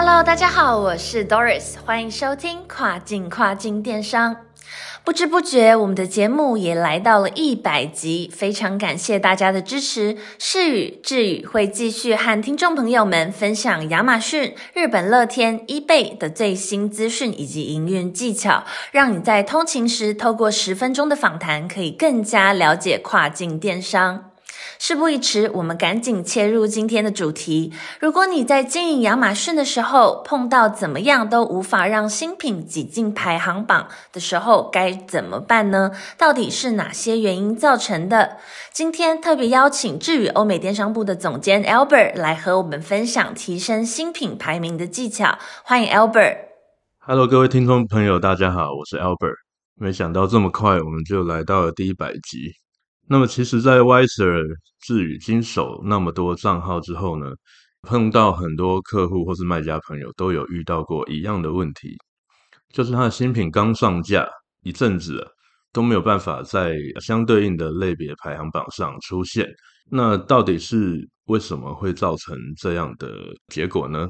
[0.00, 4.36] Hello，大家好，我是 Doris，欢迎收听跨境跨境电商。
[5.02, 10.16] 不知不觉，我们的节目也来到了一百集，非常感谢大家的支持。
[10.38, 18.62] 世宇智宇会继续和听众朋友们分享亚马逊、日本乐天、eBay 的最新资讯以及营运技巧，
[18.92, 24.27] 让你在通勤时透过十分钟的访谈，可以更加了解跨境电商。
[24.78, 27.72] 事不宜迟，我们赶紧切入今天的主题。
[28.00, 35.90] 如果你在经营亚马逊的时候碰到怎么样都无法让新品挤进排行榜的时候，该怎么办呢？
[36.16, 38.36] 到底是哪些原因造成的？
[38.72, 45.38] 今天特别邀请智宇欧美电商部的总监 Albert 来和我们分享提升新品排名的技巧。
[45.64, 46.36] 欢迎 Albert。
[47.00, 49.34] Hello，各位听众朋友，大家好，我是 Albert。
[49.74, 52.52] 没想到这么快，我们就来到了第一百集。
[53.10, 54.44] 那么，其实，在 Wiser
[54.82, 57.32] 智宇经手那么多账号之后呢，
[57.80, 61.96] 碰到很多客户或是卖家朋友都有遇到过一样的问题，
[62.70, 64.28] 就是他的新品刚上架
[64.62, 65.26] 一阵子
[65.72, 69.48] 都没有办法在相对应的类别排行榜上出现。
[69.90, 73.10] 那到底是为什么会造成这样的
[73.46, 74.06] 结果呢？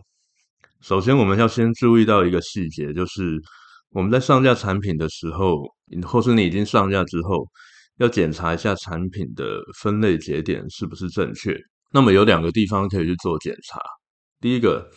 [0.80, 3.40] 首先，我们要先注意到一个细节，就是
[3.90, 5.62] 我们在上架产品的时候，
[6.04, 7.46] 或是你已经上架之后。
[7.98, 11.56] 要检查一下产品的分类节点是不是正确。
[11.92, 13.80] 那么有两个地方可以去做检查。
[14.40, 14.88] 第一个，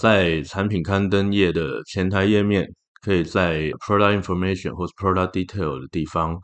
[0.00, 2.66] 在产品刊登页的前台页面，
[3.02, 6.36] 可以在 Product Information 或是 Product Detail 的地方，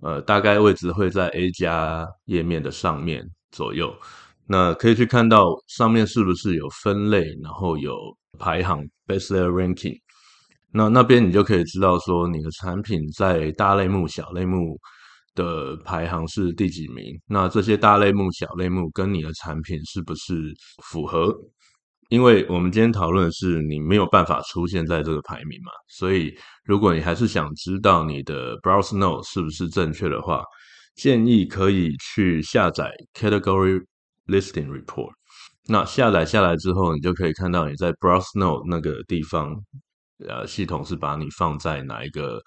[0.00, 3.94] 呃，大概位置会在 A 加页面的上面左右。
[4.46, 7.94] 那可以去看到上面是不是有分类，然后有
[8.38, 9.98] 排行 Best Seller Ranking。
[10.72, 14.76] 那那边你就可以知道说你的产品在大类目、小类目。
[15.38, 17.04] 的排行是第几名？
[17.26, 21.32] 那这些大类目、小类目跟你的产品是不是符合？
[22.10, 26.34] 因为我们今天讨论的是你没有办法出现在这个排名嘛，所以
[26.64, 30.42] 如果你还是想知道你的 Browse Note 是不是正确的话，
[30.96, 33.80] 建议可以去下载 Category
[34.26, 35.12] Listing Report。
[35.66, 39.54] 那下载下来之后，你就可以看到你在 Browse Note 那个地方，
[40.26, 42.40] 呃，系统是把你放在哪一个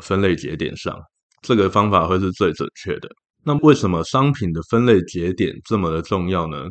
[0.00, 0.96] 分类节点上。
[1.42, 3.08] 这个方法会是最准确的。
[3.44, 6.66] 那为什么商品的分类节点这么的重要呢？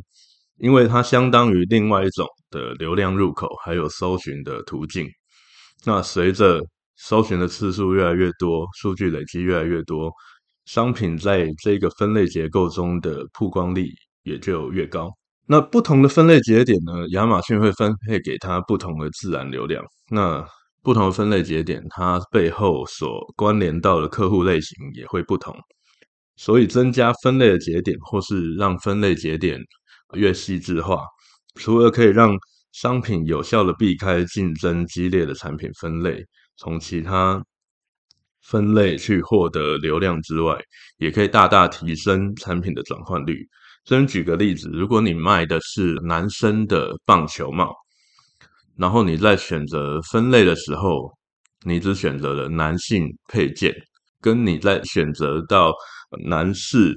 [0.59, 5.07] 因为它相当于另外一种的流量入口，还有搜寻的途径。
[5.83, 6.59] 那随着
[6.95, 10.11] 搜寻的次数越来越多，数据累积越来越多，
[10.65, 13.87] 商品在这个分类结构中的曝光率
[14.23, 15.09] 也就越高。
[15.45, 17.07] 那不同的分类节点呢？
[17.11, 19.83] 亚马逊会分配给它不同的自然流量。
[20.09, 20.45] 那
[20.87, 25.53] 不同的分类节点，它背后所关联到的客户类型也会不同，
[26.37, 29.59] 所以增加分类的节点，或是让分类节点
[30.13, 31.03] 越细致化，
[31.55, 32.33] 除了可以让
[32.71, 36.23] 商品有效的避开竞争激烈的产品分类，
[36.55, 37.43] 从其他
[38.43, 40.57] 分类去获得流量之外，
[40.99, 43.45] 也可以大大提升产品的转换率。
[43.83, 47.75] 先举个例子，如果你卖的是男生的棒球帽。
[48.77, 51.11] 然后你在选择分类的时候，
[51.65, 53.73] 你只选择了男性配件，
[54.21, 55.73] 跟你在选择到
[56.25, 56.95] 男士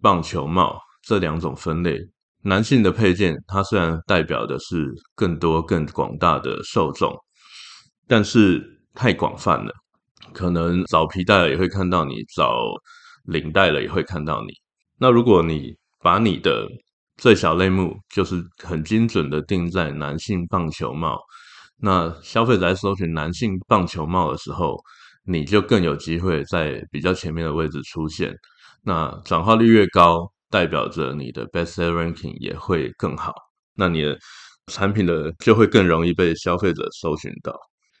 [0.00, 1.98] 棒球帽这两种分类，
[2.42, 7.16] 男性的配件它虽然代表的是更多更广大的受众，
[8.06, 8.62] 但是
[8.94, 9.72] 太广泛了，
[10.32, 12.52] 可能找皮带了也会看到你，找
[13.24, 14.52] 领带了也会看到你。
[14.98, 16.66] 那如果你把你的
[17.18, 21.18] 最小类目就是很精准的定在男性棒球帽，
[21.76, 24.80] 那消费者在搜寻男性棒球帽的时候，
[25.24, 28.32] 你就更有机会在比较前面的位置出现。
[28.84, 33.34] 那转化率越高，代表着你的 best seller ranking 也会更好。
[33.74, 34.16] 那你的
[34.72, 37.52] 产品的就会更容易被消费者搜寻到。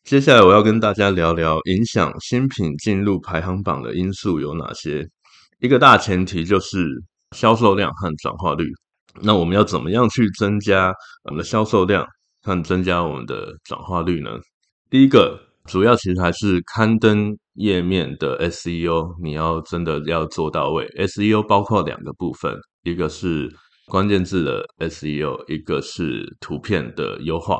[0.04, 5.04] 接下来我要跟大家聊聊影响新品进入排行榜的因素有哪些。
[5.58, 6.86] 一个大前提就是
[7.36, 8.64] 销售量和转化率。
[9.22, 10.92] 那我们要怎么样去增加
[11.24, 12.06] 我们的销售量
[12.42, 14.30] 和增加我们的转化率呢？
[14.90, 20.86] 第一个主要其实还是刊登页面的 SEO，你要真的要做到位。
[20.96, 23.52] SEO 包括两个部分，一个是
[23.86, 27.58] 关键字的 SEO，一个是图片的优化。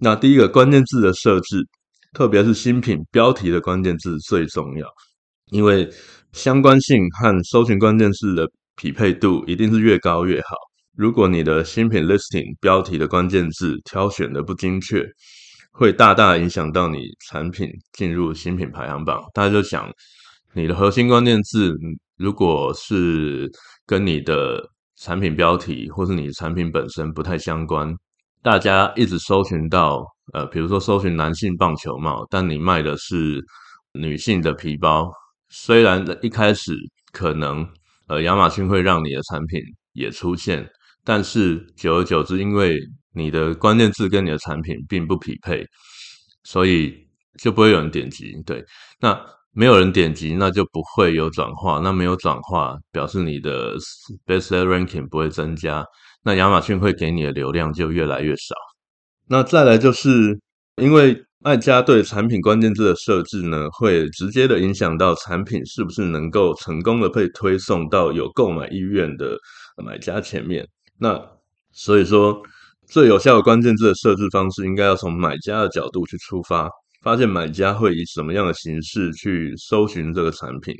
[0.00, 1.66] 那第一个关键字的设置，
[2.12, 4.86] 特别是新品标题的关键字最重要，
[5.50, 5.88] 因为
[6.32, 10.56] 相关性和搜寻关键字的匹配度一定是越高越好。
[10.96, 15.04] 如果你的新品 listing 标题的关键字挑选的不精确，
[15.72, 19.20] 会大大影响到你产品进入新品排行榜。
[19.34, 19.90] 大家就想，
[20.52, 21.74] 你的核心关键字
[22.16, 23.50] 如果是
[23.84, 24.62] 跟你的
[24.96, 27.92] 产品标题或是你产品本身不太相关，
[28.40, 30.00] 大家一直搜寻到，
[30.32, 33.42] 呃，比如说搜寻男性棒球帽，但你卖的是
[33.94, 35.10] 女性的皮包，
[35.48, 36.72] 虽然一开始
[37.10, 37.66] 可能，
[38.06, 39.60] 呃，亚马逊会让你的产品
[39.92, 40.64] 也出现，
[41.04, 42.78] 但是久而久之，因为
[43.14, 45.64] 你的关键字跟你的产品并不匹配，
[46.44, 46.94] 所以
[47.38, 48.32] 就不会有人点击。
[48.46, 48.64] 对，
[49.00, 49.18] 那。
[49.56, 51.78] 没有人点击，那就不会有转化。
[51.78, 53.76] 那没有转化，表示你的
[54.26, 55.86] best ranking 不会增加。
[56.24, 58.56] 那亚马逊会给你的流量就越来越少。
[59.28, 60.36] 那再来就是，
[60.82, 69.38] 因为卖家对产品关键字的设置呢，会直接的影响到产品是不是能够成功的被推送到有购买意愿的
[69.86, 70.66] 买家前面。
[70.98, 71.20] 那
[71.72, 72.42] 所以说，
[72.86, 76.68] 最有效的关键字的设置方式，应该要从买家的角度去出发。
[77.02, 80.74] 发现买家会以什么样的形式去搜寻这个产品，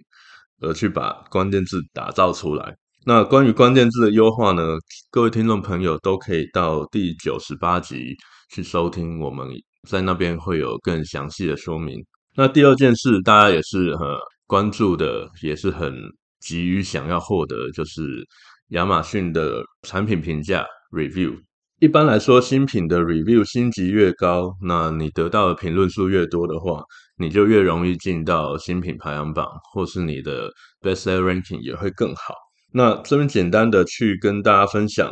[0.62, 2.74] 而去把关键字打造出来。
[3.04, 4.62] 那关于关键字的优化呢？
[5.10, 8.16] 各位听众朋友都可以到第九十八集
[8.48, 9.46] 去收听，我们
[9.86, 12.02] 在那边会有更详细的说明。
[12.34, 15.94] 那第二件事，大家也是呃关注的，也是很
[16.40, 18.26] 急于想要获得，就是
[18.68, 21.36] 亚马逊的产品评价 review。
[21.80, 26.82] 一般来说，新品的 review 星级越高，那你得到的评论数越多的话，
[27.18, 30.48] 你就越容易进到新品排行榜，或是你的
[30.80, 32.34] best seller ranking 也会更好。
[32.72, 35.10] 那这边简单的去跟大家分享，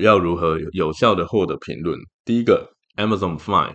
[0.00, 1.96] 要如何有效的获得评论。
[2.24, 3.74] 第一个，Amazon Fine，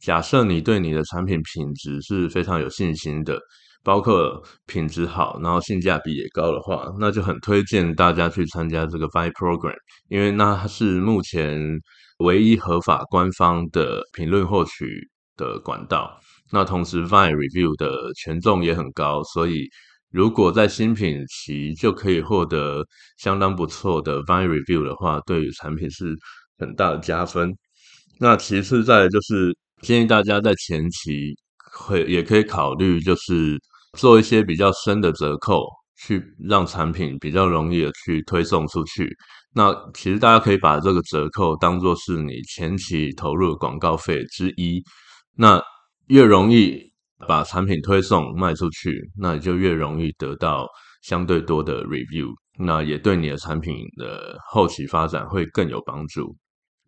[0.00, 3.38] 假设你对你的产品品质是非常有信心的。
[3.82, 9.74] 包括品质好，然后性价比也高的话，那就很推荐大家去参加这个 Vi Program，
[10.08, 11.58] 因为那是目前
[12.18, 16.20] 唯一合法官方的评论获取的管道。
[16.52, 19.66] 那同时 Vi Review 的权重也很高，所以
[20.10, 22.84] 如果在新品期就可以获得
[23.16, 26.14] 相当不错的 Vi Review 的话，对于产品是
[26.58, 27.50] 很大的加分。
[28.18, 31.34] 那其次再就是建议大家在前期
[31.72, 33.58] 会也可以考虑就是。
[33.98, 35.66] 做一些比较深的折扣，
[35.96, 39.14] 去让产品比较容易的去推送出去。
[39.52, 44.82] 那其实大家可以把这个折扣当做是你前期投入广告费之一。
[45.36, 45.60] 那
[46.06, 46.80] 越容易
[47.26, 50.66] 把产品推送卖出去，那你就越容易得到
[51.02, 52.28] 相对多的 review。
[52.58, 56.36] 那也对你的产品的后期发展会更有帮助。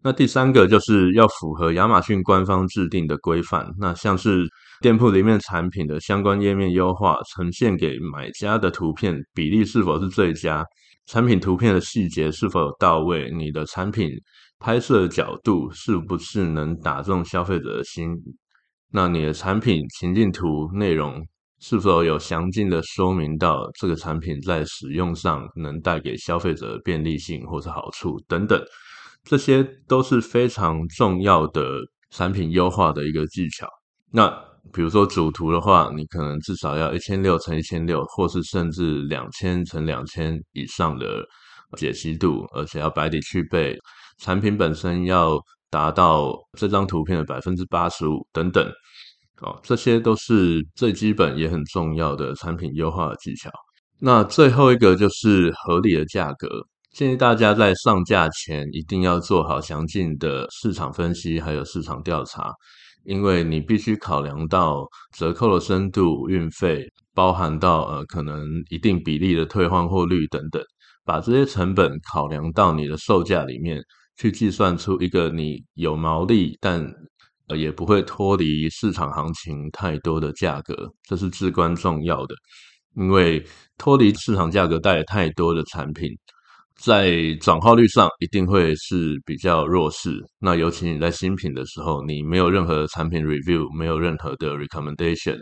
[0.04, 4.48] 那第三个就是要符合亚马逊官方制定的规范，那像是
[4.80, 10.64] 店铺里面产品的相关页面优化，呈现给买家的图片比例是否是最佳，
[11.06, 14.10] 产品图片的细节是否有到位，你的产品
[14.58, 18.08] 拍摄角度是不是能打中消费者的心，
[18.90, 21.24] 那你的产品情境图内容
[21.60, 28.60] 是否有详尽的说明到这个产品在使用上能带给消费者的便利性或是好处等等。
[29.24, 31.62] 这些都是非常重要的
[32.10, 33.68] 产品优化的一个技巧。
[34.10, 34.28] 那
[34.72, 41.24] 比如说主图的话，你可能至少要一千六乘一千六，或是甚至两千乘两千以上的
[41.76, 43.76] 解析度，而且要白底去背。
[44.18, 45.38] 产品本身要
[45.70, 48.64] 达到这张图片的百分之八十五等等。
[49.40, 53.50] 哦，这些都是最基本也很重要的产品优化的技巧。
[53.98, 56.48] 那最后一个就是合理的价格。
[56.92, 62.52] 建议大家在上架前一定要做好详尽的市场分析，还有市场调查，
[63.04, 70.62] 因为你必须考量到折扣的深度、运费，包含到呃可能一定比例的退换货率等等，
[71.02, 73.82] 把这些成本考量到你的售价里面，
[74.18, 76.86] 去计算出一个你有毛利，但
[77.48, 82.34] 呃也不会脱离市场行情太多的价格，这是至关重要的，
[82.96, 83.42] 因为
[83.78, 86.10] 脱离市场价格带来太多的产品。
[86.76, 90.18] 在转化率上一定会是比较弱势。
[90.40, 95.38] 那尤其你在新品的时候，你没有任何产品 review，没有任何的 recommendation，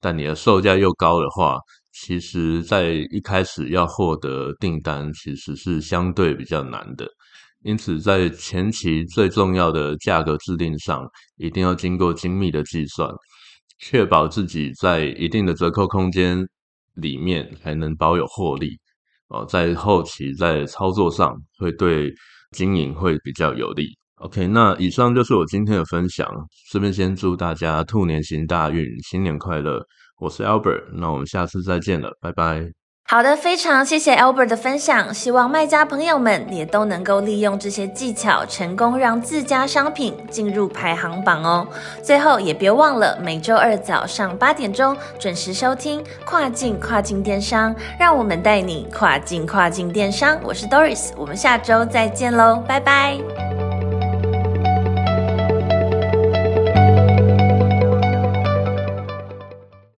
[0.00, 1.58] 但你的售价又高的话，
[1.92, 7.06] 其实在一开始要获得订单其实是相对比较难的。
[7.62, 11.06] 因此，在前期最重要的价格制定上，
[11.36, 13.08] 一定要经过精密的计算，
[13.78, 16.42] 确保自己在一定的折扣空间
[16.94, 18.78] 里面还能保有获利。
[19.30, 22.12] 哦，在后期在操作上会对
[22.50, 23.86] 经营会比较有利。
[24.16, 26.28] OK，那以上就是我今天的分享。
[26.70, 29.82] 顺便先祝大家兔年行大运，新年快乐！
[30.18, 32.79] 我是 Albert，那我们下次再见了，拜拜。
[33.10, 41.66] 好的，非常谢谢 Albert 的分享，希望卖家朋友们也都能够利用这些技巧，成功让自家商品进入排行榜哦。
[42.04, 50.38] 最后也别忘了每周二早上八点钟准时收听跨境跨境电商，让我们带你跨境跨境电商。
[50.44, 53.49] 我是 Doris，我们下周再见喽，拜拜。